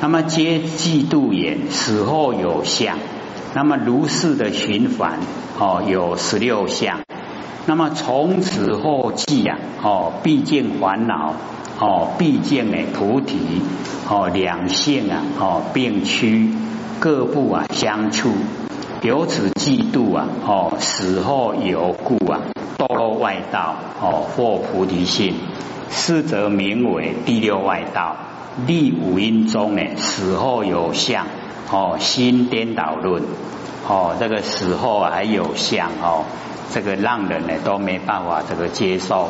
[0.00, 2.98] 那么皆嫉妒也，死后有相。
[3.54, 5.18] 那么如是的循环
[5.58, 7.00] 哦，有十六相。
[7.66, 11.34] 那么从此后继啊哦，毕竟烦恼
[11.80, 13.38] 哦，毕竟呢菩提
[14.08, 16.50] 哦，两性啊哦并趋，
[17.00, 18.30] 各部啊相处。
[19.02, 22.40] 由此嫉妒啊哦，死后有故啊，
[22.78, 25.34] 堕落外道哦，或菩提心，
[25.90, 28.16] 是则名为第六外道。
[28.66, 31.26] 立五阴中呢，死后有相
[31.70, 33.22] 哦，心颠倒论
[33.86, 36.24] 哦，这个死后还有相哦，
[36.72, 39.28] 这个让人呢都没办法这个接受。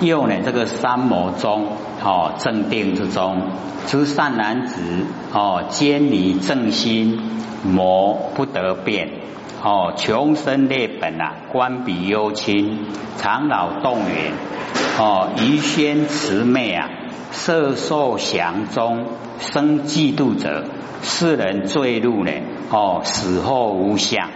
[0.00, 1.68] 又呢，这个三摩中
[2.02, 3.42] 哦，正定之中，
[3.86, 4.80] 知善男子
[5.32, 7.18] 哦，坚离正心，
[7.64, 9.08] 魔不得变
[9.62, 14.32] 哦，穷生劣本啊，官比幽亲，长老动员
[14.98, 16.90] 哦，宜宣慈媚啊。
[17.34, 19.06] 色受降中
[19.40, 20.64] 生嫉妒者，
[21.02, 22.30] 世人坠入呢？
[22.70, 24.30] 哦，死后无相，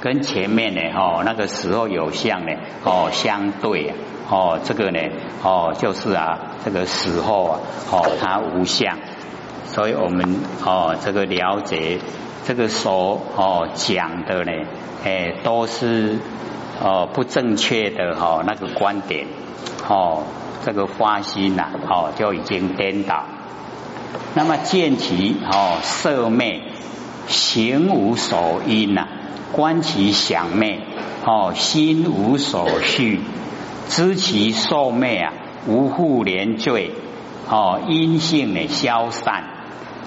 [0.00, 0.80] 跟前面呢？
[0.96, 2.52] 哦，那个时候有相呢？
[2.84, 3.94] 哦，相对啊，
[4.30, 5.00] 哦，这个呢？
[5.42, 8.98] 哦，就是啊，这个死后啊，哦，它无相，
[9.66, 11.98] 所以我们哦，这个了解
[12.44, 14.52] 这个所哦讲的呢，
[15.04, 16.18] 哎，都是
[16.80, 19.26] 哦不正确的哈那个观点
[19.88, 20.22] 哦。
[20.64, 23.24] 这个花心呐，哦，就已经颠倒。
[24.34, 26.62] 那么见其哦色昧，
[27.26, 29.06] 行无所因呐，
[29.52, 30.80] 观其想昧，
[31.26, 33.20] 哦心无所续，
[33.88, 35.32] 知其受昧啊，
[35.66, 36.92] 无复连罪，
[37.48, 39.44] 哦阴性的消散，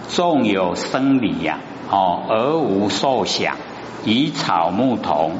[0.07, 1.59] 纵有生理呀，
[1.91, 3.57] 哦而无受想，
[4.03, 5.33] 以草木同，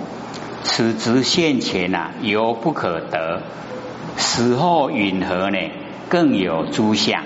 [0.64, 3.42] 此直现前呐，犹不可得。
[4.18, 5.58] 死后允和呢，
[6.10, 7.24] 更有诸相。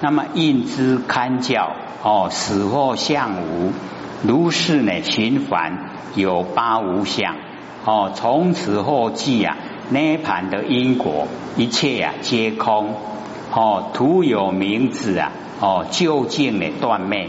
[0.00, 3.72] 那么应知堪教哦，死后相无，
[4.22, 7.36] 如是呢循环有八无相
[7.84, 8.12] 哦。
[8.14, 9.56] 从此后继啊，
[9.90, 12.94] 涅盘的因果一切啊皆空
[13.52, 17.28] 哦，徒有名字啊哦，究竟呢断灭。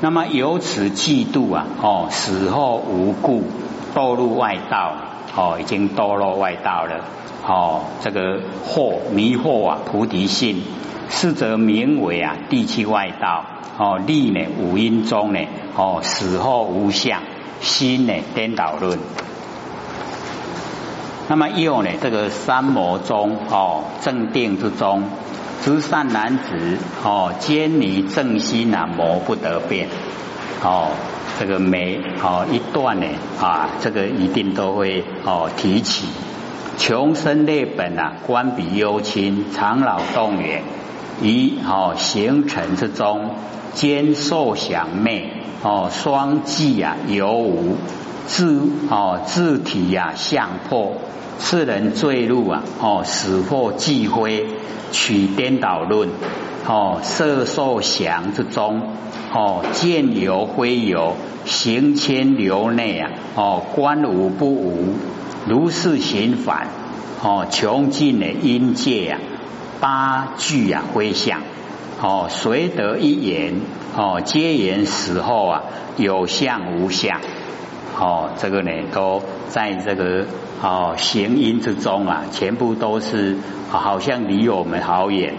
[0.00, 3.44] 那么由此嫉妒啊哦，死后无故
[3.94, 4.92] 堕入外道
[5.34, 7.04] 哦，已经堕落外道了。
[7.46, 10.62] 哦，这个惑迷惑啊，菩提心，
[11.08, 13.44] 是则名为啊第七外道。
[13.78, 15.40] 哦，立呢五阴中呢，
[15.74, 17.22] 哦死后无相，
[17.60, 18.98] 心呢颠倒论。
[21.28, 25.04] 那么又呢，这个三摩中哦正定之中，
[25.64, 29.88] 诸善男子哦坚离正心啊，魔不得变。
[30.62, 30.90] 哦，
[31.42, 33.06] 这个每哦一段呢
[33.40, 36.06] 啊，这个一定都会哦提起。
[36.78, 40.62] 穷生劣本啊，官比幽亲，长老动员，
[41.20, 43.30] 于哦形成之中，
[43.74, 45.32] 兼受想昧
[45.64, 47.76] 哦双计啊犹无
[48.28, 50.92] 自哦自体呀相破，
[51.40, 54.46] 世人坠入啊哦死或忌灰，
[54.92, 56.08] 取颠倒论
[56.68, 58.82] 哦色受降之中
[59.34, 64.94] 哦见由非有，行迁流内啊哦观无不无。
[65.48, 66.68] 如是行反
[67.22, 69.18] 哦，穷尽的阴界啊，
[69.80, 71.40] 八句啊回向
[72.00, 73.54] 哦，随得一言
[73.96, 75.62] 哦，皆言死后啊
[75.96, 77.20] 有相无相
[77.98, 80.26] 哦，这个呢都在这个
[80.62, 83.36] 哦行因之中啊，全部都是
[83.70, 85.34] 好像离我们好远。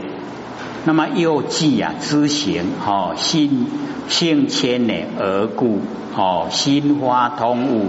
[0.85, 3.67] 那么又记啊知行哦，心
[4.09, 5.79] 性迁呢而故
[6.15, 7.87] 哦，心花通悟。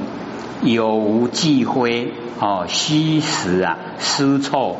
[0.63, 4.77] 有无忌讳哦，虚实啊，失臭，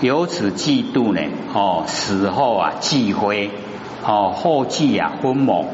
[0.00, 1.20] 由此嫉妒呢
[1.54, 3.50] 哦，死后啊忌讳
[4.04, 5.64] 哦，后继啊昏猛，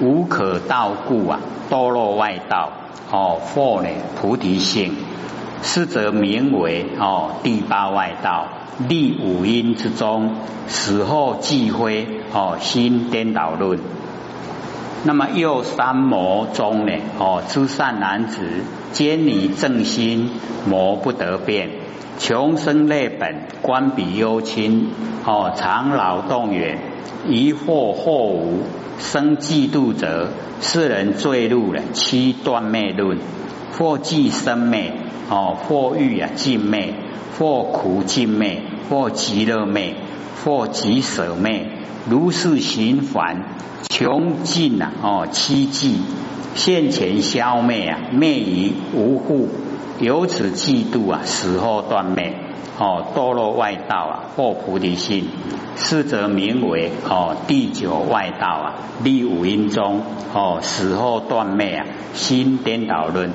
[0.00, 1.38] 无可道故啊，
[1.70, 2.72] 堕落外道
[3.12, 3.88] 哦，或呢
[4.20, 4.96] 菩提心，
[5.62, 8.48] 是则名为哦第八外道，
[8.88, 10.34] 立五阴之中，
[10.66, 13.78] 死后忌讳哦，心颠倒论。
[15.04, 16.92] 那么又三魔中呢？
[17.18, 18.40] 哦，诸善男子
[18.92, 20.30] 兼离正心，
[20.66, 21.70] 魔不得变，
[22.18, 24.88] 穷生劣本，官比幽亲，
[25.24, 26.78] 哦，常劳动远，
[27.28, 28.62] 疑惑或无，
[28.98, 30.30] 生嫉妒者，
[30.60, 33.18] 世人坠入了七断灭论，
[33.76, 34.94] 或即生灭，
[35.28, 36.94] 哦，或欲啊尽灭，
[37.38, 39.94] 或苦尽灭，或极乐灭，
[40.44, 41.66] 或极舍灭，
[42.08, 43.42] 如是循环。
[43.90, 46.00] 穷尽啊，哦，七计
[46.54, 49.48] 现前消灭啊，灭于无护，
[50.00, 52.34] 由此嫉妒啊，死后断灭，
[52.78, 55.28] 哦堕落外道啊，或菩提心，
[55.76, 60.00] 是则名为哦第九外道啊，立五阴中
[60.32, 63.30] 哦死后断灭啊，心颠倒论。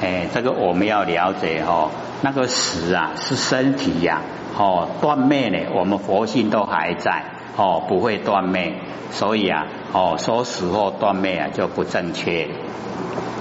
[0.00, 1.90] 哎，这个我们要了解哦，
[2.22, 4.20] 那个死啊是身体呀，
[4.58, 7.24] 哦断灭呢，我们佛性都还在
[7.56, 8.74] 哦，不会断灭，
[9.10, 12.48] 所以啊哦说死后断灭啊就不正确。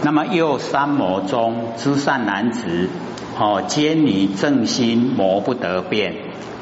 [0.01, 2.89] 那么右三魔中知善男子，
[3.37, 6.15] 哦，坚离正心魔不得变，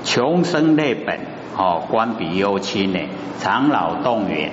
[0.03, 1.19] 穷生类本，
[1.55, 2.99] 哦，官比幽亲呢，
[3.39, 4.51] 长老动员，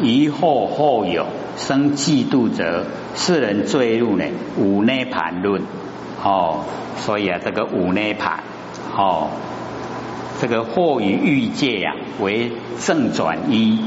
[0.00, 1.26] 疑惑后有
[1.58, 4.24] 生嫉妒者，世人坠入呢
[4.56, 5.62] 五内盘论，
[6.22, 6.60] 哦，
[6.98, 8.44] 所以啊，这个五内盘，
[8.96, 9.28] 哦，
[10.40, 13.80] 这个祸与欲界呀为正转一，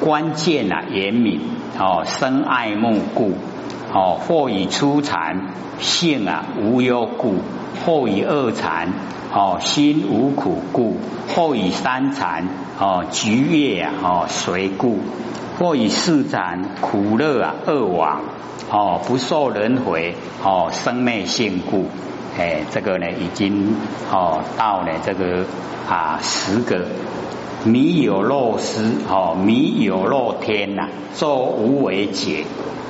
[0.00, 1.40] 关键啊严明，
[1.78, 3.34] 哦，深爱慕故。
[3.92, 5.48] 哦，或以初禅
[5.80, 7.36] 性啊无忧故；
[7.84, 8.92] 或以二禅
[9.32, 10.96] 哦心无苦故；
[11.34, 12.48] 或以三禅
[12.78, 14.98] 哦橘月啊哦随故；
[15.58, 18.20] 或以四禅苦乐啊二往
[18.70, 20.14] 哦不受轮回
[20.44, 21.86] 哦生灭性故。
[22.38, 23.74] 哎，这个呢已经
[24.12, 25.44] 哦到了这个
[25.88, 26.86] 啊十个
[27.64, 32.44] 迷有肉丝哦迷有肉天呐，作无为解。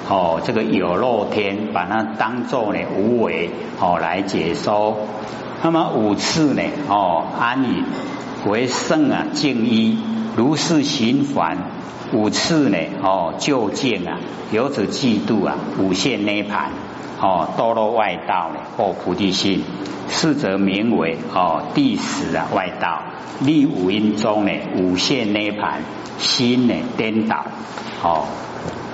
[0.09, 4.97] 哦，这个有漏天，把它当作呢无为哦来解说。
[5.63, 7.85] 那么五次呢，哦安隐
[8.47, 9.99] 为圣啊静一，
[10.35, 11.59] 如是循环
[12.13, 14.19] 五次呢，哦就近啊，
[14.51, 16.71] 由此嫉妒啊，五现涅盘
[17.21, 19.63] 哦堕落外道呢，或菩提心，
[20.09, 23.03] 是则名为哦第十啊外道，
[23.41, 25.83] 立五阴中呢，五现涅盘
[26.17, 27.45] 心呢颠倒
[28.03, 28.27] 哦。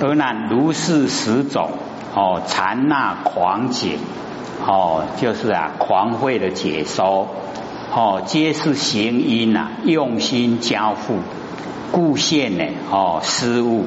[0.01, 1.71] 而那如是十种
[2.15, 3.99] 哦，禅那狂解
[4.67, 7.29] 哦，就是啊狂慧的解说
[7.95, 11.19] 哦，皆是行因呐，用心交付，
[11.93, 13.87] 故现呢哦失误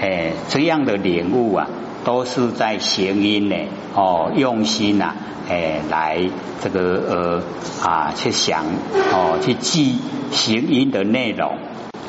[0.00, 1.66] 哎，这样的领悟啊，
[2.04, 3.56] 都是在行因呢
[3.94, 5.14] 哦，用心呐
[5.48, 6.20] 哎来
[6.60, 7.42] 这个
[7.82, 8.64] 呃啊去想
[9.12, 9.98] 哦去记
[10.30, 11.56] 行因的内容。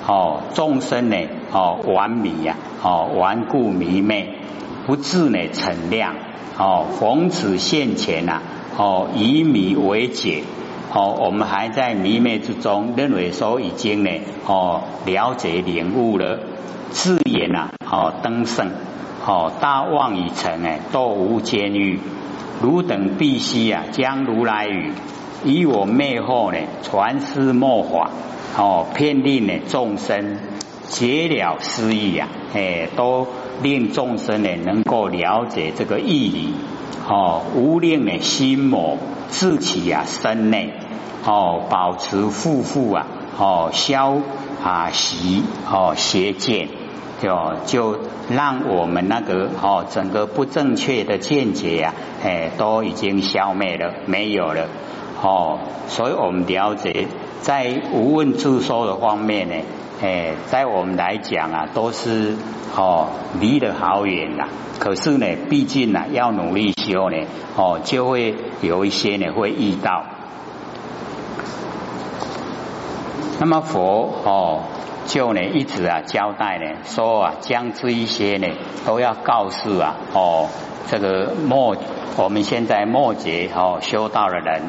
[0.07, 1.15] 哦，众生呢，
[1.51, 4.35] 哦，顽迷呀，哦，顽固迷昧，
[4.87, 6.15] 不自呢逞亮，
[6.57, 8.41] 哦，逢此现前呐，
[8.77, 10.43] 哦，以迷为解，
[10.93, 14.09] 哦，我们还在迷昧之中，认为说已经呢，
[14.45, 16.39] 哦，了解领悟了，
[16.91, 18.69] 自言呐，哦，登圣，
[19.25, 21.99] 哦，大妄已成哎，堕无监狱，
[22.61, 24.93] 汝等必须啊，将如来语
[25.43, 28.09] 以我灭后呢，传师末法。
[28.57, 30.37] 哦，遍令呢众生
[30.89, 33.27] 解了失意呀，哎，都
[33.61, 36.53] 令众生呢能够了解这个义理。
[37.07, 38.97] 哦，无令呢心魔
[39.29, 40.73] 自起啊身内，
[41.25, 43.07] 哦，保持富富啊，
[43.37, 44.17] 哦，消
[44.63, 46.67] 啊习哦邪见，
[47.21, 47.99] 就就
[48.29, 51.93] 让我们那个哦整个不正确的见解呀，
[52.23, 54.67] 哎，都已经消灭了，没有了。
[55.21, 57.07] 哦，所以我们了解。
[57.41, 59.55] 在无问自说的方面呢，
[60.01, 62.35] 哎，在我们来讲啊，都是
[62.75, 63.07] 哦
[63.39, 64.47] 离得好远啦。
[64.79, 67.17] 可是呢，毕竟呢，要努力修呢，
[67.55, 70.05] 哦，就会有一些呢会遇到。
[73.39, 74.63] 那么佛哦，
[75.05, 78.47] 就呢一直啊交代呢，说啊，将这一些呢
[78.85, 80.47] 都要告诉啊，哦，
[80.87, 81.75] 这个末
[82.17, 84.63] 我们现在末节哦修道的人，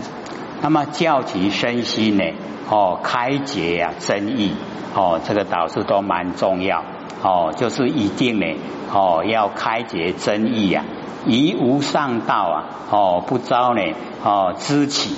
[0.63, 2.25] 那么教其身心呢。
[2.73, 4.55] 哦，开解呀，真义
[4.95, 6.85] 哦，这个导师都蛮重要
[7.21, 8.47] 哦，就是一定呢
[8.93, 10.85] 哦，要开解真义呀，
[11.27, 12.57] 以无上道啊
[12.89, 13.83] 哦，不招呢
[14.23, 15.17] 哦，知起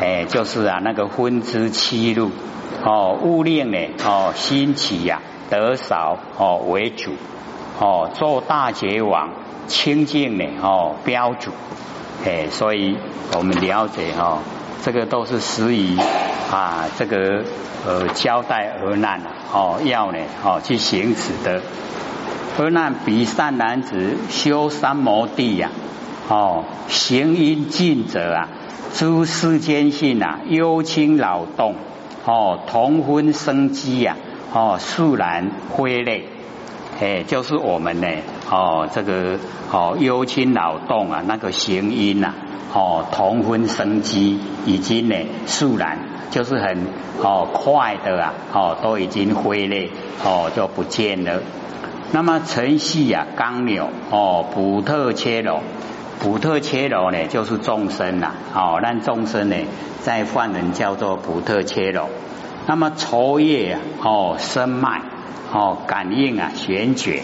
[0.00, 2.32] 哎，就是啊那个分之七路
[2.84, 7.12] 哦，勿令呢哦，心起呀，得少哦为主
[7.78, 9.28] 哦，做大觉王
[9.68, 11.52] 清净呢哦标主
[12.26, 12.98] 哎，所以
[13.36, 14.38] 我们了解哈。
[14.82, 15.96] 这个都是始于
[16.50, 17.44] 啊，这个
[17.86, 19.20] 呃交代而难
[19.52, 21.62] 哦，要呢哦去行此的。
[22.58, 25.70] 而难比善男子修三摩地呀，
[26.28, 28.48] 哦行因尽者啊，
[28.94, 31.74] 诸世间性啊，忧轻劳动
[32.24, 34.16] 哦，同婚生机呀，
[34.52, 36.28] 哦肃然挥泪，
[37.00, 38.06] 哎，就是我们呢
[38.50, 39.38] 哦这个
[39.72, 42.34] 哦忧轻劳动啊，那个行音呐。
[42.72, 45.16] 哦，同分生机已经呢，
[45.46, 45.98] 肃然
[46.30, 46.86] 就是很
[47.20, 49.90] 哦快的啊，哦都已经挥泪
[50.24, 51.42] 哦就不见了。
[52.12, 55.62] 那么晨曦啊，刚扭哦，普特切罗，
[56.20, 59.56] 普特切罗呢，就是众生呐，哦，让众生呢，
[60.02, 62.08] 在梵文叫做普特切罗。
[62.68, 65.02] 那么抽叶啊，哦，生脉，
[65.52, 67.22] 哦，感应啊，玄觉。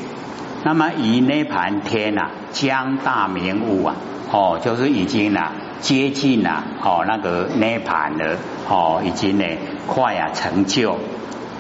[0.64, 3.96] 那么以涅盘天啊，将大明悟啊，
[4.32, 8.36] 哦，就是已经啊接近啊，哦，那个涅盘了，
[8.68, 9.44] 哦，已经呢
[9.86, 10.98] 快啊成就。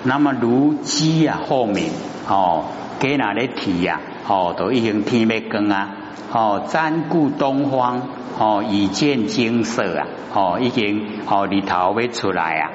[0.02, 1.90] 那么如鸡啊，后面
[2.28, 2.64] 哦，
[2.98, 4.00] 给哪里提呀？
[4.28, 5.90] 哦，都已经天没光啊！
[6.32, 8.02] 哦，瞻顾东方，
[8.38, 10.06] 哦，已见金色啊！
[10.34, 12.70] 哦，已经哦，里头会出来啊！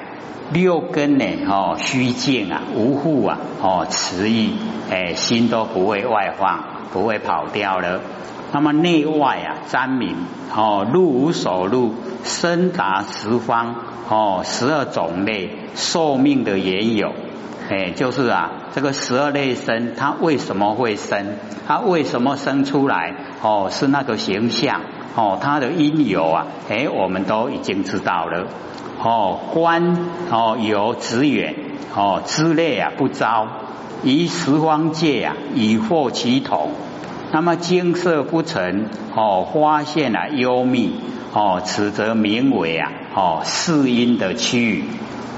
[0.52, 1.24] 六根呢？
[1.48, 3.38] 哦，虚静啊，无护啊！
[3.62, 4.52] 哦，慈意，
[4.90, 8.00] 哎，心都不会外放，不会跑掉了。
[8.52, 10.14] 那么内外啊，瞻明
[10.54, 13.76] 哦，路无所路，深达十方
[14.10, 17.12] 哦，十二种类寿命的也有。
[17.70, 21.38] 哎，就是啊，这个十二类生，它为什么会生？
[21.66, 23.14] 它为什么生出来？
[23.40, 24.82] 哦，是那个形象
[25.14, 28.48] 哦，它的因由啊，哎，我们都已经知道了。
[29.04, 29.96] 哦，观
[30.30, 31.56] 哦有职远
[31.94, 33.48] 哦之类啊不招，
[34.04, 36.70] 于十方界啊以获其统。
[37.32, 41.00] 那么金色不成哦，发现了幽密
[41.32, 44.84] 哦，此则名为啊哦四音的区域。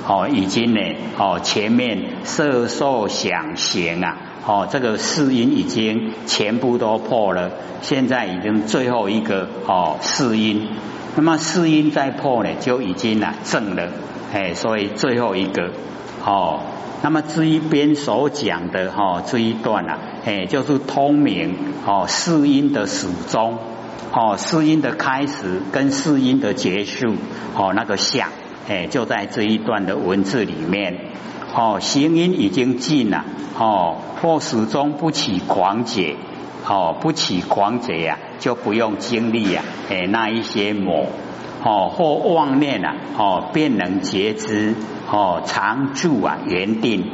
[0.07, 0.81] 哦，已经呢，
[1.17, 10.69] 哦，前面色受想行啊，哦，这个四音已经全部都破了，现在已经最后一个哦四音，
[11.17, 13.89] 那么四音再破呢，就已经啊正了，
[14.33, 15.71] 哎，所以最后一个
[16.25, 16.61] 哦，
[17.03, 21.57] 那么这一边所讲的哈这一段啊，哎，就是通明
[21.87, 23.59] 哦四音的始终，
[24.13, 27.15] 哦四音的开始跟四音的结束，
[27.55, 28.29] 哦那个相。
[28.67, 30.99] 哎，就在这一段的文字里面，
[31.55, 33.23] 哦，行音已经尽了，
[33.59, 36.17] 哦，或始终不起狂解，
[36.67, 41.07] 哦，不起狂解呀，就不用经历呀，哎，那一些魔，
[41.63, 44.75] 哦，或妄念啊，哦，便能觉知，
[45.11, 47.05] 哦，常住啊，原定，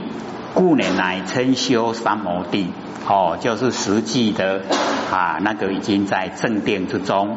[0.54, 2.69] 故呢，乃称修三摩地，
[3.09, 4.62] 哦，就是实际的
[5.11, 7.37] 啊，那个已经在正定之中。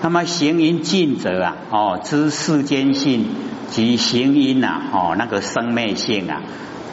[0.00, 3.26] 那么行因尽者啊，哦，知世间性
[3.68, 6.42] 及行因呐，哦，那个生灭性啊，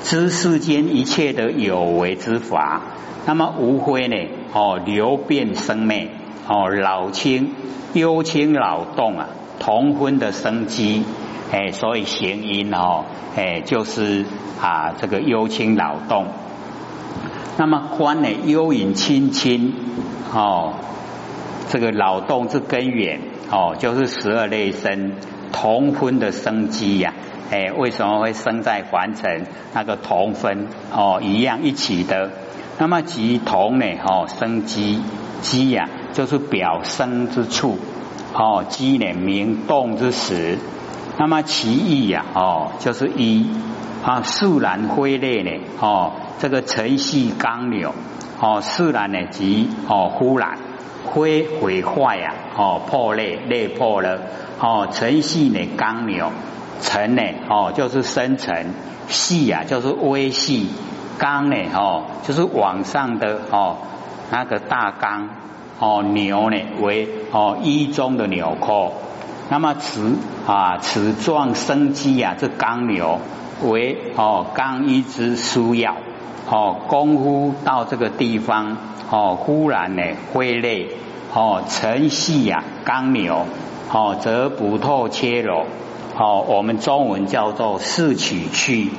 [0.06, 2.80] 知世间一切的有为之法。
[3.26, 4.16] 那么无非呢，
[4.54, 6.10] 哦，流变生灭，
[6.48, 7.56] 哦，老轻、
[7.94, 11.04] 幽清、老动啊，同分的生机，
[11.52, 14.26] 哎，所以行因哦，哎，就是
[14.62, 16.28] 啊，这个幽清老动。
[17.58, 19.74] 那么观呢，幽隐清清，
[20.32, 20.76] 哦。
[21.68, 25.14] 这个老动之根源哦，就是十二类生
[25.52, 27.16] 同分的生机呀。
[27.52, 29.46] 哎，为什么会生在凡尘？
[29.74, 32.32] 那个同分哦，一样一起的。
[32.78, 33.86] 那么即同呢？
[34.06, 35.02] 哦，生机
[35.42, 37.78] 机呀，就是表生之处
[38.34, 40.58] 哦，机呢明动之时。
[41.18, 43.48] 那么其意呀，哦，就是一
[44.04, 45.62] 啊，肃然灰裂呢？
[45.80, 47.94] 哦，这个尘系刚扭
[48.42, 50.58] 哦，肃然呢即哦，忽然。
[51.06, 54.20] 灰毁坏呀，哦，破裂裂破了，
[54.60, 56.32] 哦，尘细呢刚扭，
[56.82, 58.74] 成呢哦就是生成，
[59.08, 60.70] 细呀就是微细，
[61.18, 63.78] 刚呢哦就是往上的哦
[64.32, 65.30] 那个大刚，
[65.80, 68.94] 哦牛呢为哦一中的纽扣，
[69.50, 70.16] 那么此
[70.48, 73.20] 啊此状生机呀这刚牛
[73.64, 75.96] 为哦刚一之输药，
[76.50, 78.78] 哦功夫到这个地方。
[79.08, 80.02] 哦，忽然呢，
[80.34, 80.90] 挥泪
[81.32, 83.46] 哦，成细呀，刚扭
[83.94, 85.68] 哦，则不透切肉
[86.18, 88.90] 哦，我们中文叫做四取去，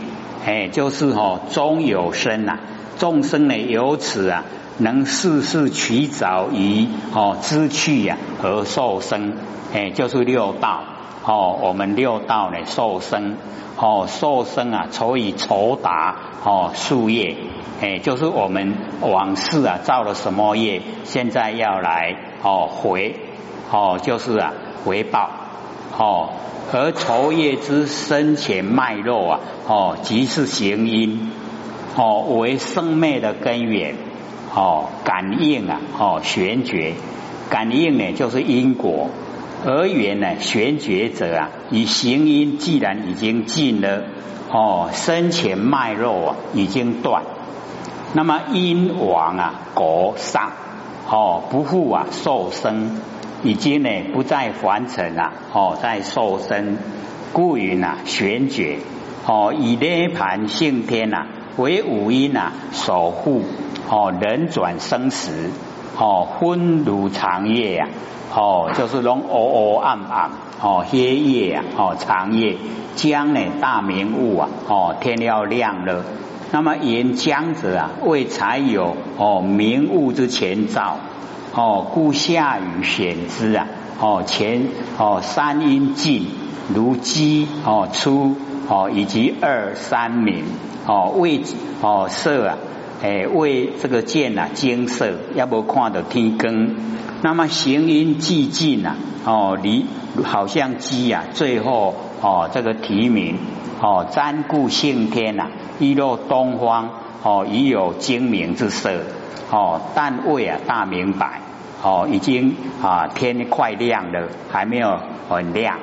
[0.45, 2.59] 哎，就是哦，中有生呐，
[2.99, 4.45] 众生呢由此啊，
[4.79, 9.35] 能事事取早于哦知趣呀而受生，
[9.73, 10.83] 哎，就是六道。
[11.25, 13.37] 哦，我们六道呢受生。
[13.79, 17.37] 哦，受生啊，所以酬达哦树叶。
[17.81, 23.17] 哎，就是我们往事啊造了什么业，现在要来哦回
[23.71, 24.53] 哦，就是啊
[24.85, 25.31] 回报。
[25.99, 26.31] 哦，
[26.73, 31.31] 而愁业之生前脉络啊哦，即是行因
[31.97, 33.95] 哦，为生灭的根源
[34.55, 36.95] 哦，感应啊哦玄觉，
[37.49, 39.09] 感应呢就是因果，
[39.65, 44.03] 而缘呢玄觉者啊，以行因既然已经尽了
[44.50, 47.23] 哦，生前脉络啊已经断。
[48.12, 50.53] 那么因王啊，国上
[51.11, 53.00] 哦，不复啊受生，
[53.43, 56.78] 已经呢不再凡尘啊，哦在受身，
[57.33, 58.78] 故云啊玄觉
[59.26, 61.26] 哦，以涅盘性天呐
[61.57, 63.43] 为五因呐守护
[63.88, 65.50] 哦人转生死，
[65.99, 67.88] 哦，昏如长夜呀，
[68.35, 72.57] 哦，就是拢乌乌暗暗，哦，黑夜呀，哦，长夜，
[72.95, 76.05] 江呢大明雾啊，哦，天要亮了。
[76.52, 80.99] 那么沿江者啊，为才有哦明雾之前兆，
[81.57, 83.67] 哦，故下雨显之啊，
[83.99, 86.27] 哦，前哦三阴尽，
[86.75, 88.37] 如鸡哦出
[88.69, 90.45] 哦以及二三明
[90.87, 91.41] 哦为
[91.81, 92.59] 哦色啊。
[93.03, 96.75] 哎，为这个见啊，金色，要不看到天光。
[97.23, 99.85] 那么行阴寂静啊，哦，离
[100.25, 103.37] 好像鸡啊，最后哦，这个提名
[103.83, 105.49] 哦，瞻顾性天呐，
[105.79, 106.91] 一落东方
[107.26, 109.00] 哦，已有精明之色
[109.50, 111.40] 哦，但未啊大明白
[111.83, 115.80] 哦，已经啊天快亮了，还没有很亮。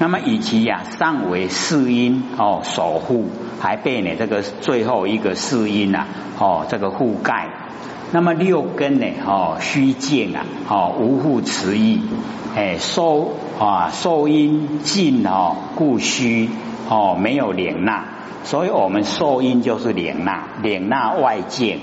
[0.00, 6.06] 那么以及呀，上为四音哦守护，还被呢这个最后一个四音呐
[6.40, 7.50] 哦这个覆盖。
[8.10, 12.00] 那么六根呢哦虚静啊哦无复持意，
[12.56, 16.50] 哎受啊受音静哦故虚
[16.88, 18.04] 哦没有连纳，
[18.44, 21.80] 所以我们受音就是领纳领纳外境，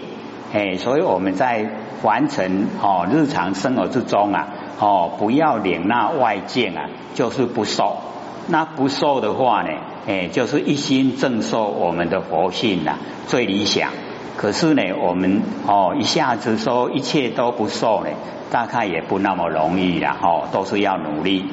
[0.53, 1.69] 哎所以我们在
[2.03, 4.47] 完成哦日常生活之中啊。
[4.77, 7.95] 哦，不要领纳外境啊，就是不受。
[8.47, 9.69] 那不受的话呢，
[10.05, 13.91] 哎，就是一心正受我们的佛性呐，最理想。
[14.35, 18.09] 可是呢，我们哦一下子说一切都不受呢，
[18.51, 20.17] 大概也不那么容易啦。
[20.21, 21.45] 哦，都是要努力。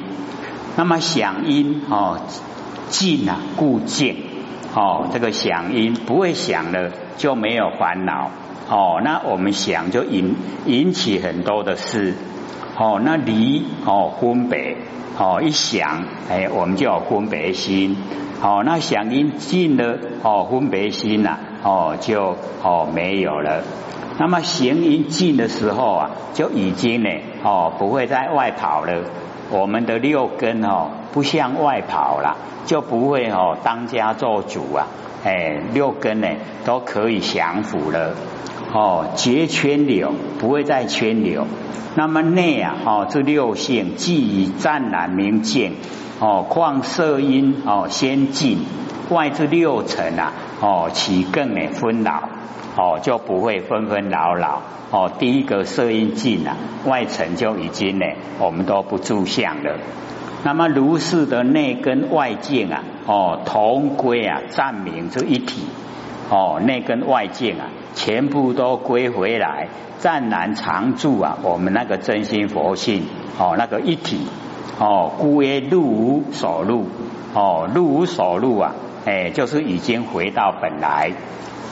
[0.75, 2.19] 那么响音哦，
[2.89, 4.17] 静啊，固静
[4.75, 8.31] 哦，这个响音不会响了就没有烦恼
[8.69, 8.99] 哦。
[9.03, 12.15] 那我们想就引引起很多的事。
[12.75, 14.77] 哦，那离哦分别
[15.17, 17.95] 哦一想，哎，我们就有分别心。
[18.41, 23.63] 哦，那响音尽了，哦分别心呐，哦就哦没有了。
[24.17, 27.09] 那么行音尽的时候啊，就已经呢，
[27.43, 29.03] 哦不会在外跑了。
[29.53, 34.87] 我们的六根哦不向外跑了，就不会哦当家做主啊。
[35.23, 36.27] 哎，六根呢
[36.65, 38.15] 都可以降服了。
[38.73, 41.45] 哦，结圈流不会再圈流。
[41.93, 45.73] 那么内啊，哦，这六性既以湛然明见，
[46.19, 48.57] 哦，况色音哦先进，
[49.11, 52.23] 外这六层啊，哦，起更呢纷扰，
[52.75, 54.61] 哦，就不会纷纷扰扰。
[54.91, 56.55] 哦，第一个色音尽啊，
[56.85, 58.05] 外层就已经呢，
[58.39, 59.77] 我们都不住相了。
[60.43, 65.63] 那么如是的内跟外境啊，哦，同归啊，暂明这一体。
[66.29, 67.67] 哦，内跟外境啊。
[67.95, 69.67] 全部都归回来，
[69.99, 71.37] 湛然常住啊！
[71.43, 73.03] 我们那个真心佛性
[73.37, 74.25] 哦，那个一体
[74.79, 76.87] 哦，故曰入无所入
[77.35, 78.73] 哦，入无所入啊！
[79.05, 81.11] 哎，就是已经回到本来。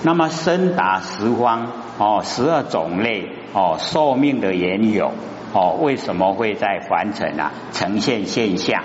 [0.04, 5.12] 那么深达十方哦，十二种类哦，寿命的缘由
[5.54, 8.84] 哦，为什么会在凡尘啊呈现现象？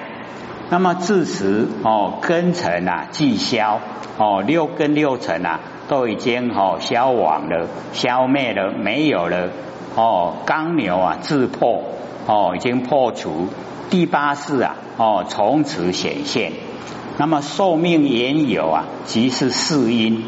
[0.70, 3.80] 那么自此哦，根尘啊即消
[4.18, 5.60] 哦，六根六尘啊。
[5.88, 9.50] 都已经哦消亡了，消灭了，没有了
[9.94, 10.34] 哦。
[10.44, 11.84] 刚牛啊自破
[12.26, 13.46] 哦，已经破除。
[13.88, 16.50] 第八世啊哦，从此显现。
[17.18, 20.24] 那么寿命原有啊，即是四因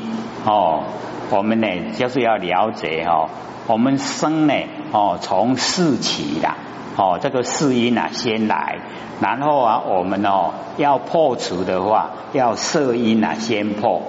[0.49, 0.85] 哦。
[1.31, 3.29] 我们呢就是要了解哦，
[3.67, 4.55] 我们生呢
[4.93, 6.49] 哦从四起的
[6.97, 8.79] 哦，这个四因啊先来，
[9.21, 14.01] 然后啊我们哦要破除的话，要色因啊先破。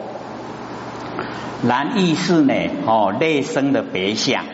[1.68, 2.54] 然意是呢，
[2.86, 4.46] 哦，内生的别相，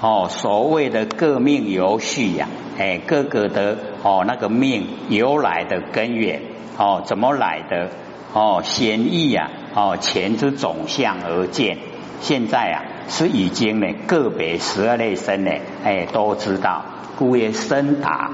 [0.00, 2.48] 哦，所谓的各命由序呀，
[2.80, 6.42] 哎，各个的哦那个命由来的根源，
[6.76, 7.90] 哦，怎么来的？
[8.32, 11.78] 哦，显义啊，哦，前之总相而见。
[12.20, 12.76] 现在啊，
[13.08, 15.50] 是已经呢，个别十二类生呢，
[15.84, 16.84] 哎，都知道，
[17.16, 18.30] 故曰生达。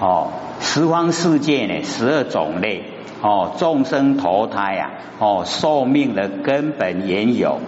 [0.00, 2.84] 哦，十方世界呢，十二种类。
[3.20, 7.60] 哦，众生投胎呀，哦，寿命的根本原有，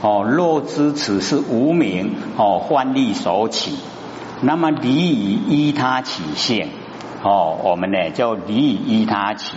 [0.00, 3.76] 哦，若知此是无名，哦，幻力所起，
[4.40, 6.68] 那么离以依他起性，
[7.22, 9.56] 哦，我们呢就离依他起，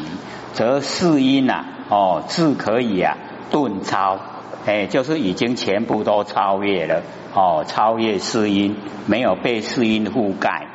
[0.54, 3.18] 则世因呐，哦，自可以啊
[3.50, 4.20] 顿超，
[4.66, 7.02] 哎，就是已经全部都超越了，
[7.34, 8.76] 哦，超越世因，
[9.08, 10.68] 没有被世因覆盖，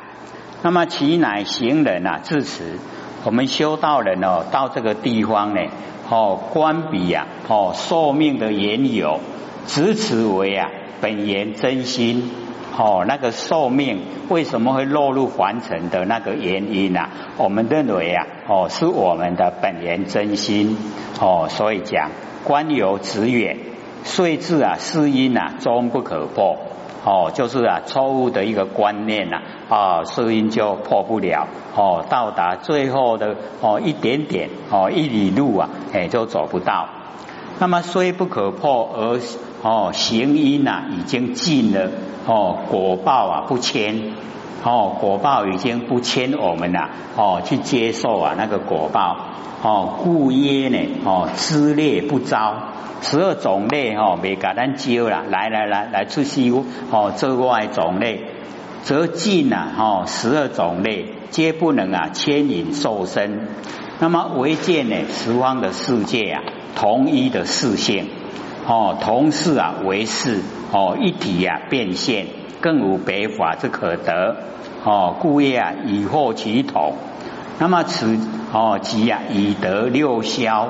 [0.61, 2.79] 那么其乃行人啊，至此。
[3.23, 5.61] 我们修道人哦，到这个地方呢，
[6.09, 9.19] 哦，观彼呀，哦，寿命的缘由，
[9.67, 12.31] 执此为啊，本源真心，
[12.77, 17.09] 哦，那个寿命为什么会落入凡尘的那个原因啊？
[17.37, 20.77] 我们认为啊，哦，是我们的本源真心，
[21.19, 22.11] 哦，所以讲
[22.45, 23.57] 观有直远，
[24.03, 26.57] 遂至啊，是因啊，终不可破，
[27.03, 36.87] 哦，就是啊错误的一个观念呐啊，色因就破不了哦，到达最后的哦一点点哦一里路啊，哎就走不到。
[37.61, 39.19] 那么虽不可破，而
[39.61, 41.91] 哦行因呐已经尽了
[42.25, 44.13] 哦果报啊不迁
[44.63, 49.15] 哦果报已经不迁我们了哦去接受啊那个果报
[49.61, 52.55] 哦故耶呢哦知劣不招
[53.03, 58.23] 十二种类哦没给咱教了来来来来出西屋哦这外种类
[58.81, 63.49] 则尽呐哦十二种类皆不能啊牵引受身。
[63.99, 66.41] 那么唯见呢十方的世界啊
[66.75, 68.07] 同一的视线
[68.67, 72.27] 哦同事啊为是哦一体啊变现
[72.61, 74.37] 更无别法之可得
[74.83, 76.93] 哦故业啊以后其统。
[77.59, 78.17] 那么此
[78.51, 80.69] 哦即啊以得六消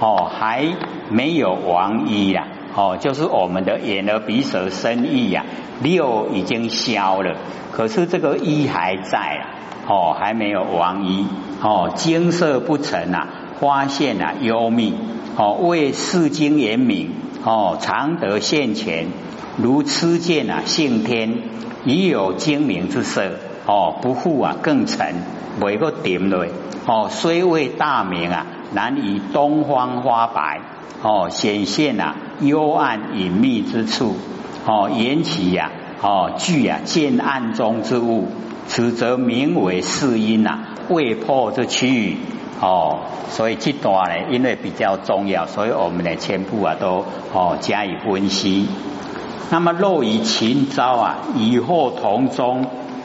[0.00, 0.66] 哦还
[1.10, 5.44] 没有亡一呀哦就是我们的眼耳鼻舌身意呀
[5.82, 7.36] 六已经消了，
[7.72, 9.42] 可是这个一还在啊
[9.88, 11.26] 哦还没有亡一
[11.60, 13.28] 哦金色不成啊
[13.62, 14.92] 发现啊幽密
[15.36, 17.12] 哦为世经言明
[17.44, 19.06] 哦常得现前
[19.56, 21.44] 如痴见啊性天
[21.84, 25.14] 已有精明之色哦不复啊更沉
[25.60, 26.50] 每个点类
[26.86, 30.60] 哦虽为大明啊难以东方花白
[31.00, 34.16] 哦显现啊幽暗隐秘之处
[34.66, 35.70] 哦引起呀
[36.02, 38.26] 哦具啊见暗中之物
[38.66, 42.16] 此则名为世因呐未破之区域
[42.62, 48.68] 哦所以这段呢因为比较重要所以我们呢全部啊都哦加以分析。
[49.50, 52.64] 那么若以勤招啊以后同中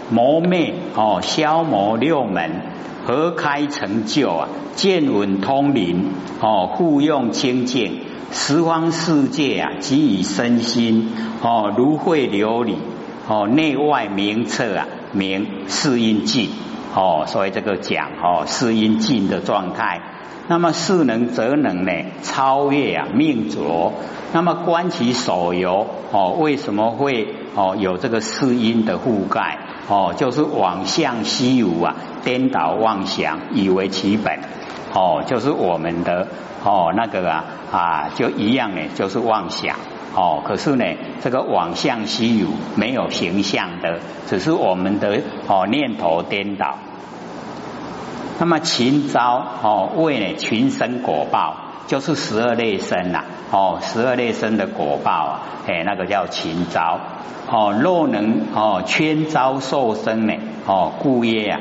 [0.10, 2.62] 磨灭哦，消磨六门，
[3.06, 8.00] 合开成就啊，见闻通灵哦，互用清净，
[8.32, 12.76] 十方世界啊，即以身心哦，如慧琉璃
[13.28, 16.50] 哦，内外明澈啊，明四因尽
[16.98, 20.02] 哦，所以这个讲哦，是因尽的状态。
[20.48, 21.92] 那么势能则能呢，
[22.24, 23.94] 超越啊命浊。
[24.34, 29.60] 那么观其所由哦，为什么会哦有这个世因的覆盖？
[29.88, 34.40] 哦，就是妄相虚无啊，颠倒妄想，以为其本。
[34.92, 36.28] 哦，就是我们的
[36.64, 39.76] 哦那个啊啊，就一样呢，就是妄想。
[40.16, 40.84] 哦，可是呢，
[41.22, 46.76] 这个妄相虚无没有形象的，只是我们的哦念头颠倒。
[48.40, 51.56] 那么勤招哦，为呢群生果报，
[51.88, 53.24] 就是十二类生呐。
[53.50, 57.00] 哦，十二类生的果报啊，哎，那个叫勤招。
[57.50, 60.34] 哦，若能哦圈招受生呢，
[60.66, 61.60] 哦故业啊，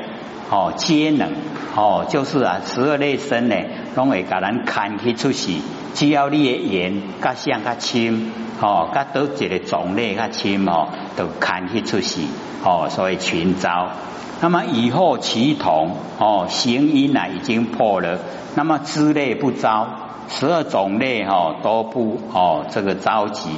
[0.51, 1.31] 哦皆能
[1.75, 3.55] 哦，就是啊十二类生呢，
[3.95, 5.53] 拢会甲咱看去出世，
[5.93, 12.21] 只要你的缘甲相较亲，哦甲多一个种类较亲哦，都看去出世
[12.63, 13.89] 哦，所以群招。
[14.39, 18.19] 那么以后其同哦行因啊已经破了，
[18.55, 19.87] 那么之类不招，
[20.29, 23.49] 十二种类哈都不哦这个着急。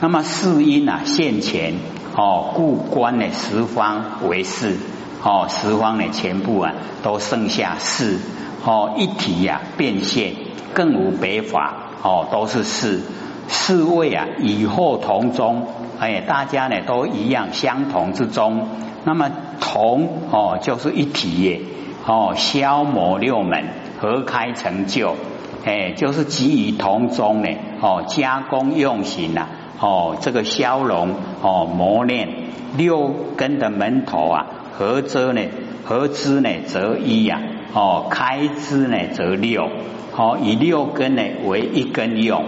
[0.00, 1.74] 那么四因啊现前
[2.14, 4.76] 哦，故观呢十方为四
[5.22, 8.18] 哦，十方呢全部啊都剩下四
[8.64, 10.34] 哦一体呀变现，
[10.72, 13.02] 更无别法哦，都是四
[13.48, 15.66] 四位啊以后同宗
[15.98, 18.68] 哎，大家呢都一样相同之中，
[19.06, 21.60] 那么同哦就是一体耶
[22.04, 23.64] 哦，消磨六门
[24.00, 25.14] 合开成就
[25.64, 27.48] 哎，就是集于同中呢
[27.80, 29.46] 哦，加工用行呐。
[29.78, 32.28] 哦，这个消融哦磨练
[32.76, 35.42] 六根的门头啊，合之呢
[35.84, 37.40] 合之呢则一呀，
[37.74, 39.68] 哦开之呢则六，
[40.16, 42.44] 哦以六根呢为一根用，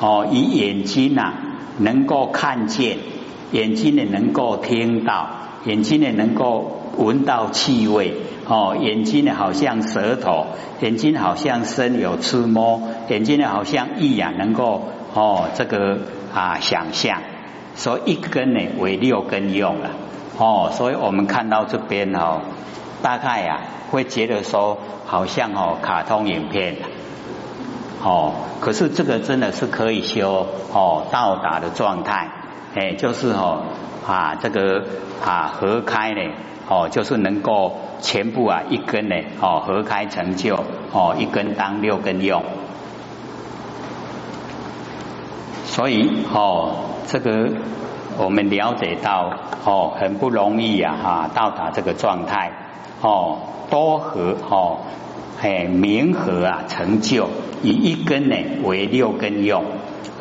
[0.00, 1.34] 哦以眼睛呐
[1.78, 2.96] 能够看见，
[3.52, 5.28] 眼睛呢能够听到，
[5.64, 8.14] 眼睛呢能够闻到气味，
[8.46, 10.46] 哦眼睛呢好像舌头，
[10.80, 15.98] 眼睛好像身有触摸，眼睛呢好像意呀能够哦这个。
[16.32, 17.22] 啊，想象，
[17.74, 19.90] 所以一根呢为六根用了
[20.38, 22.42] 哦，所以我们看到这边哦，
[23.02, 26.76] 大概呀会觉得说好像哦卡通影片
[28.00, 32.28] 哦，可是这个真的是可以修哦到达的状态，
[32.76, 33.64] 哎，就是哦
[34.10, 34.84] 啊这个
[35.24, 36.20] 啊合开呢
[36.68, 40.56] 哦，就是能够全部啊一根呢哦合开成就
[40.92, 42.42] 哦一根当六根用。
[45.64, 46.74] 所以哦，
[47.06, 47.50] 这个
[48.18, 49.32] 我们了解到
[49.64, 52.50] 哦，很不容易啊哈，到达这个状态
[53.00, 53.38] 哦，
[53.70, 54.78] 多合哦，
[55.40, 57.28] 哎明合啊成就，
[57.62, 59.64] 以一根呢为六根用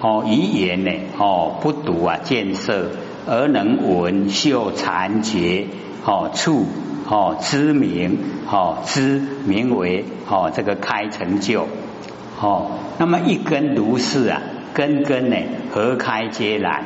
[0.02, 2.92] 哦，语言呢哦不读啊见色
[3.28, 5.68] 而能闻嗅残觉
[6.06, 6.66] 哦触
[7.10, 8.18] 哦知名
[8.50, 11.68] 哦知名为哦这个开成就
[12.40, 14.42] 哦，那么一根如是啊，
[14.74, 15.36] 根根呢
[15.74, 16.86] 合开皆然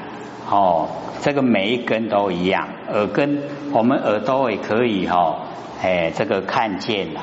[0.50, 0.88] 哦，
[1.22, 5.40] 这个每一根都一样，耳根我们耳朵也可以哈
[5.82, 7.22] 哎这个看见了，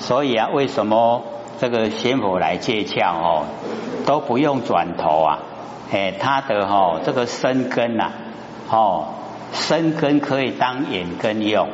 [0.00, 1.22] 所以啊为什么？
[1.60, 3.44] 这个仙佛来借窍哦，
[4.06, 5.38] 都不用转头啊，
[5.92, 8.10] 哎，他的哈这个生根呐，
[8.70, 9.06] 哦，
[9.52, 11.68] 生根可以当眼根用，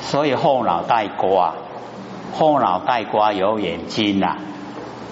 [0.00, 1.54] 所以后脑袋瓜，
[2.32, 4.36] 后脑袋瓜有眼睛呐，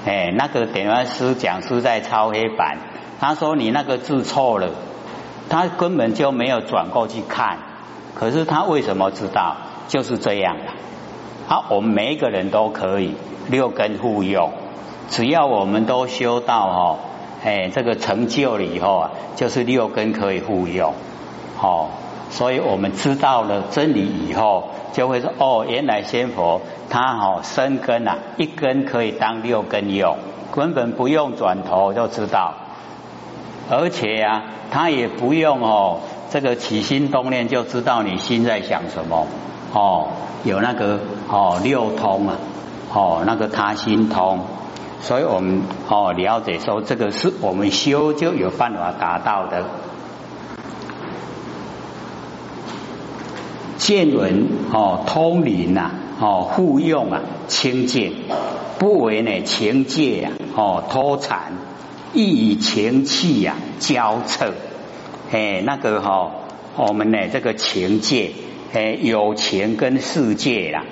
[0.06, 2.78] 哎，那个点完师讲师在抄黑板，
[3.20, 4.68] 他说你那个字错了，
[5.48, 7.58] 他根本就没有转过去看，
[8.14, 9.56] 可是他为什么知道？
[9.86, 10.72] 就是这样的。
[11.46, 13.14] 好，我们每一个人都可以
[13.48, 14.50] 六根互用，
[15.10, 16.98] 只要我们都修到哈，
[17.44, 20.94] 哎，这个成就了以后啊，就是六根可以互用，
[21.60, 21.88] 哦，
[22.30, 30.16] 所以我们知道了真理以后，就会说哦，原来仙佛他哈生根啊，一根可以当六根用，
[30.50, 32.54] 根本不用转头就知道，
[33.68, 39.26] 而且啊，他也不用哦，这个起心动念就知道你心在想什么。
[39.74, 40.06] 哦，
[40.44, 42.36] 有那个哦六通啊，
[42.92, 44.38] 哦那个他心通，
[45.02, 49.64] 所以我们哦了解说这个是我们修就有办法达到的。
[53.78, 58.14] 见闻哦通灵呐，哦互用啊清净，
[58.78, 61.52] 不为呢情界呀哦脱产，
[62.12, 64.52] 亦以情气呀交彻，
[65.32, 66.30] 哎那个哈
[66.76, 68.30] 我们呢这个情界。
[68.74, 70.84] 诶，有情跟世界啦，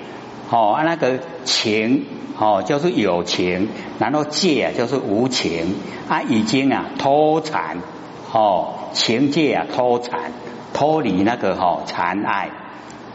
[0.49, 2.05] 哦，那个情
[2.39, 3.67] 哦就是有情，
[3.99, 5.75] 然后界啊就是无情。
[6.07, 7.77] 啊，已经啊脱产
[8.31, 10.31] 哦，情界啊脱产，
[10.73, 12.49] 脱离那个哈残爱，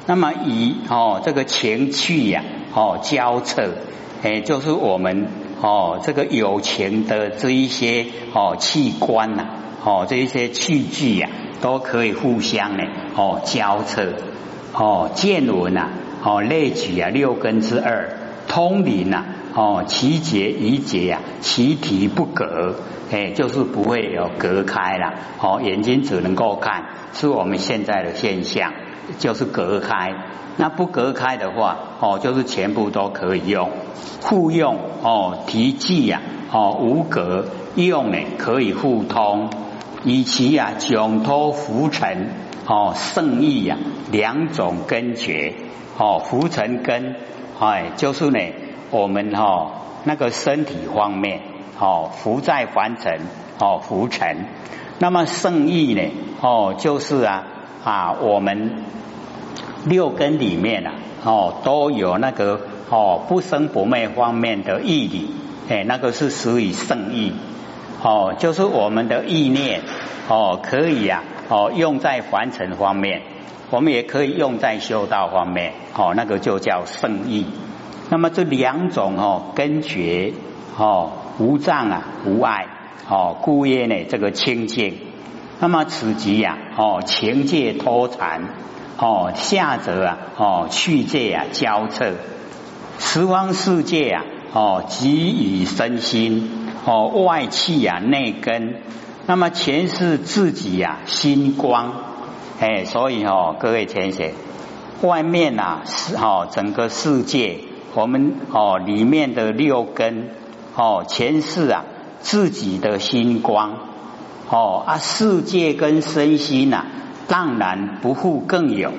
[0.06, 2.42] 那么以哦这个情趣呀
[2.74, 3.70] 哦交彻，
[4.22, 5.28] 诶，就是我们
[5.60, 9.46] 哦这个有情的这一些哦器官呐，
[9.84, 11.28] 哦这一些器具呀
[11.60, 12.84] 都可以互相呢
[13.16, 14.14] 哦交彻。
[14.72, 15.88] 哦，见闻呐，
[16.22, 18.10] 哦，列举啊，六根之二，
[18.46, 22.76] 通灵呐，哦，其结一结呀，其体不隔，
[23.10, 28.72] 哎，就是不会有隔开了，哦，眼睛只能够看，是我们现在的现象，
[29.18, 30.14] 就是隔开。
[30.60, 33.70] 那不隔开的话，哦，就是全部都可以用，
[34.22, 36.20] 互用，哦，提记呀，
[36.52, 39.50] 哦，无隔用呢，可以互通，
[40.04, 42.47] 以其呀，窘脱浮沉。
[42.70, 43.78] 哦，圣意呀，
[44.12, 45.54] 两种根觉，
[45.96, 47.16] 哦，浮尘根，
[47.58, 48.38] 哎，就是呢，
[48.90, 49.70] 我们哈
[50.04, 51.40] 那个身体方面，
[51.80, 53.20] 哦，浮在凡尘，
[53.58, 54.44] 哦，浮尘。
[54.98, 56.10] 那么圣意呢，
[56.42, 57.46] 哦，就是啊
[57.84, 58.84] 啊，我们
[59.86, 60.92] 六根里面啊，
[61.24, 65.30] 哦，都有那个哦不生不灭方面的义理，
[65.70, 67.32] 哎，那个是属于圣意，
[68.02, 69.80] 哦，就是我们的意念，
[70.28, 71.22] 哦，可以呀。
[71.48, 73.22] 哦，用在凡尘方面，
[73.70, 75.72] 我们也可以用在修道方面。
[75.96, 77.46] 哦，那个就叫圣意。
[78.10, 80.32] 那么这两种哦，根觉
[80.76, 82.66] 哦，无障啊，无碍
[83.08, 84.98] 哦，故曰呢，这个清净。
[85.60, 88.42] 那么此即呀，哦，情界脱残
[88.98, 92.12] 哦，下则啊，哦，去界啊，交彻
[92.98, 98.76] 十方世界啊，哦，即以身心哦，外气啊，内根。
[99.28, 101.92] 那么前世自己呀，心光，
[102.60, 104.32] 哎，所以哦，各位前贤，
[105.02, 107.58] 外面呐是哦，整个世界，
[107.94, 110.30] 我们哦里面的六根
[110.74, 111.84] 哦，前世啊
[112.20, 113.74] 自己的心光。
[114.48, 116.86] 哦啊，世界跟身心呐，
[117.28, 118.92] 当然不复更有。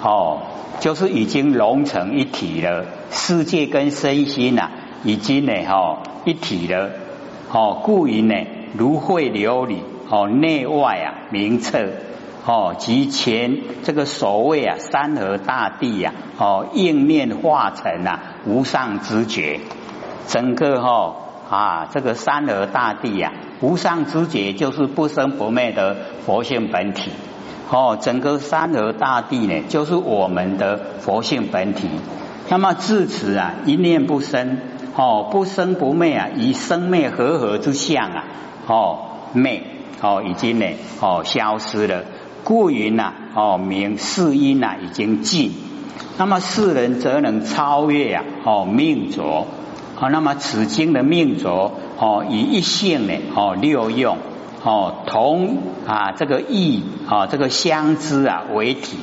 [0.00, 0.42] 哦，
[0.78, 4.70] 就是已经融成一体了，世界跟身心呐，
[5.02, 6.90] 已经呢哈一体了，
[7.50, 8.36] 哦，故于呢。
[8.76, 9.78] 如会琉璃
[10.08, 11.88] 哦，内外啊明澈
[12.44, 19.60] 哦，及前这个所谓啊山河大地呀哦，应念化成啊无上之觉，
[20.26, 21.14] 整个哈
[21.50, 27.10] 啊这个山河大地呀，无上之觉就是不生不灭的佛性本体
[27.70, 31.88] 哦，整个山河大地呢，就是我们的佛性本体。
[32.48, 34.58] 那么至此啊，一念不生
[34.96, 38.24] 哦，不生不灭啊，以生灭和合之相啊。
[38.70, 38.98] 哦，
[39.32, 39.64] 灭
[40.00, 40.66] 哦，已经呢
[41.00, 42.04] 哦消失了。
[42.44, 45.52] 故云呐哦，名世因呐已经尽。
[46.16, 49.48] 那么世人则能超越呀哦命浊。
[49.98, 54.18] 哦，那么此经的命浊哦以一性呢哦六用
[54.62, 58.96] 哦同啊这个意啊这个相知啊为体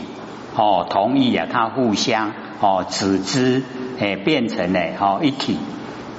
[0.56, 3.64] 哦同意啊它互相哦指之
[4.00, 5.58] 诶变成呢哦一体。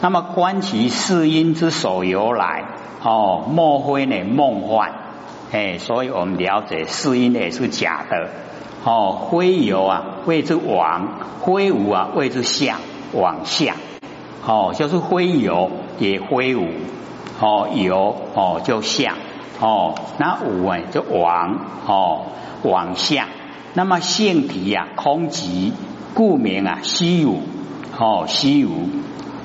[0.00, 2.64] 那么观其四因之所由来
[3.02, 4.24] 哦莫非呢？
[4.24, 4.92] 梦幻。
[5.50, 8.28] 哎，所以我们了解四因也是假的。
[8.84, 11.08] 哦非有啊谓之往
[11.44, 12.78] 非无啊谓之相
[13.12, 13.76] 往相。
[14.46, 16.68] 哦就是非有也非无
[17.40, 19.16] 哦有哦就相。
[19.60, 22.26] 哦那无哎就往哦
[22.62, 23.26] 往相。
[23.74, 25.72] 那么性体呀空寂
[26.14, 27.42] 故名啊虚无
[27.98, 28.88] 哦虚无。